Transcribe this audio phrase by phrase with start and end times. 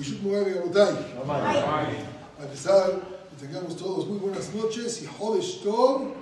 [0.00, 0.94] Bishuk Morabe Gabotay.
[2.38, 2.90] A pesar
[3.30, 6.12] que tengamos todos muy buenas noches y Hodesh Tov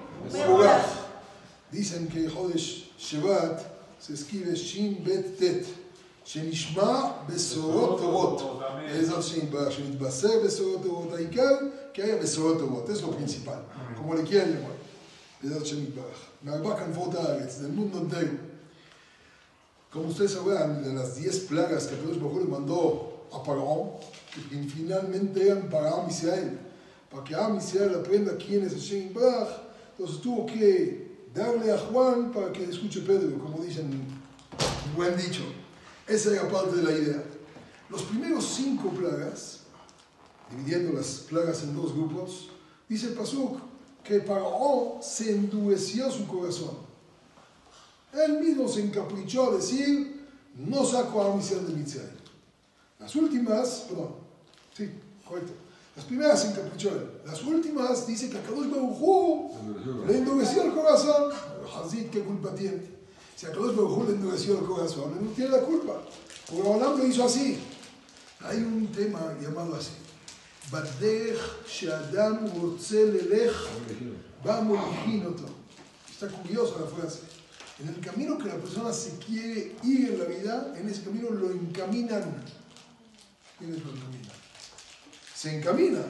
[0.49, 0.87] Murach.
[1.73, 3.61] Dicen que Hodesh Shevat
[3.99, 5.67] se escribe Shin Bet Tet.
[6.25, 8.61] שנשמע בשורות טובות.
[8.87, 11.13] בעזרת השם יתברך, שנתבשר בשורות טובות.
[11.13, 11.59] העיקר,
[11.95, 12.89] que haya בשורות טובות.
[12.89, 13.61] Es lo principal.
[13.97, 14.77] Como le quieran llamar.
[15.43, 16.19] בעזרת השם יתברך.
[16.43, 18.33] מארבע כנפות הארץ, del mundo entero.
[19.93, 23.92] Como ustedes sabrán, de las 10 plagas que Dios Baruj le mandó a Faraón,
[24.34, 26.60] que finalmente eran para Am Israel,
[27.10, 29.14] para que Am Israel aprenda quién es Hashem
[30.00, 33.92] entonces tuvo que darle a Juan para que escuche Pedro, como dicen,
[34.96, 35.44] buen dicho.
[36.08, 37.24] Esa era parte de la idea.
[37.90, 39.60] Los primeros cinco plagas,
[40.50, 42.50] dividiendo las plagas en dos grupos,
[42.88, 43.60] dice Pasuk
[44.04, 46.78] que Faraón se endureció su corazón.
[48.14, 52.19] Él mismo se encaprichó a decir, no saco a misión de Mitzrayim.
[53.00, 54.16] Las últimas, perdón,
[54.76, 54.90] sí,
[55.26, 55.54] correcto.
[55.96, 56.92] Las primeras se encaprichó.
[57.26, 61.32] Las últimas dice que a Kadosh Baruj le endureció el corazón.
[61.76, 62.82] Hazid, ¿qué culpa tiene?
[63.36, 66.02] Si a Kadosh Baruj le endureció el corazón, no tiene la culpa.
[66.48, 67.60] Porque Olam lo hizo así.
[68.42, 69.92] Hay un tema llamado así.
[70.72, 73.52] Badech Shadam Urtzel Elech
[74.44, 74.80] Vamos
[76.10, 77.20] Está curiosa la frase.
[77.80, 81.30] En el camino que la persona se quiere ir en la vida, en ese camino
[81.30, 82.24] lo encaminan.
[85.36, 86.02] Se encamina.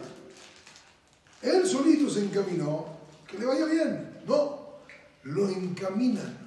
[1.42, 2.86] Él solito se encaminó,
[3.28, 4.22] que le vaya bien.
[4.28, 4.80] No,
[5.23, 6.38] lo encaminan.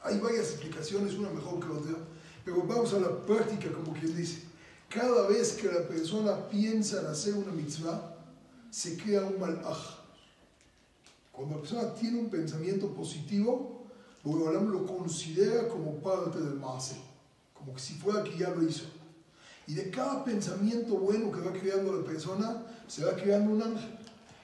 [0.00, 1.98] Hay varias explicaciones, una mejor que otra,
[2.44, 4.42] pero vamos a la práctica como quien dice.
[4.88, 8.16] Cada vez que la persona piensa en hacer una mitzvah,
[8.70, 9.98] se crea un malaj.
[11.30, 13.86] Cuando la persona tiene un pensamiento positivo,
[14.24, 16.96] Boreolam lo considera como parte del Maase,
[17.54, 18.84] como que si fuera que ya lo hizo.
[19.68, 23.98] Y de cada pensamiento bueno que va creando la persona, se va creando un ángel.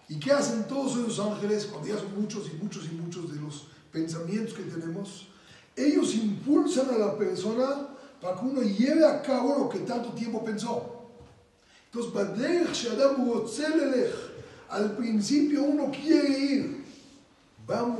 [0.07, 3.41] ¿Y qué hacen todos esos ángeles cuando ya son muchos y muchos y muchos de
[3.41, 5.29] los pensamientos que tenemos?
[5.75, 7.89] Ellos impulsan a la persona
[8.21, 11.09] para que uno lleve a cabo lo que tanto tiempo pensó.
[11.91, 12.13] Entonces,
[14.69, 16.85] al principio uno quiere ir,
[17.69, 17.97] va a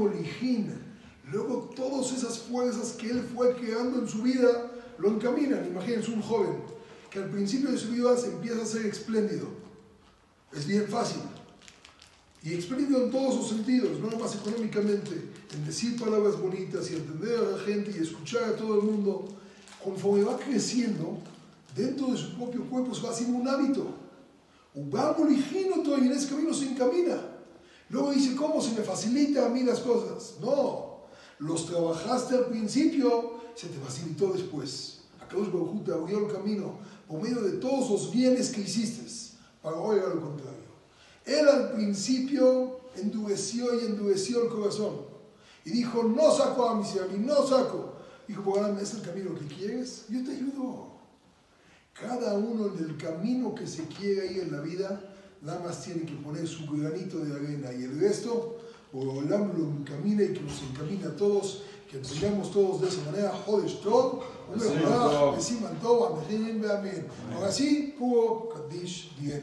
[1.33, 5.67] Luego todas esas fuerzas que él fue creando en su vida lo encaminan.
[5.67, 6.75] Imagínense un joven
[7.15, 9.47] que al principio de su vida se empieza a ser espléndido.
[10.53, 11.23] Es bien fácil.
[12.43, 17.39] Y espléndido en todos sus sentidos, no nomás económicamente, en decir palabras bonitas y entender
[17.39, 19.29] a la gente y escuchar a todo el mundo.
[19.83, 21.19] Conforme va creciendo,
[21.77, 23.87] dentro de su propio cuerpo se va haciendo un hábito.
[24.75, 27.23] Y en ese camino se encamina.
[27.91, 30.35] Luego dice, ¿cómo se me facilita a mí las cosas?
[30.41, 31.05] No,
[31.39, 35.04] los trabajaste al principio, se te facilitó después.
[35.27, 39.03] Akadosh Baruj te abrió el camino por medio de todos los bienes que hiciste,
[39.63, 40.75] para hoy era lo contrario.
[41.25, 45.15] Él al principio endureció y endureció el corazón
[45.65, 46.83] y dijo, no saco a
[47.15, 47.95] y no saco.
[48.29, 50.07] Dijo, por ¿es el camino que quieres?
[50.09, 50.95] Yo te ayudo.
[51.93, 55.01] Cada uno en el camino que se quiere ir en la vida,
[55.43, 58.59] nada más tiene que poner su granito de arena y el resto
[58.93, 61.65] Olam lo encamina y que nos encamina a todos,
[62.01, 64.23] que todos de esa manera, Jodesh Tov,
[65.39, 66.19] Siman Tov,
[66.71, 69.43] Amén, Ahora sí, puro Kaddish directo.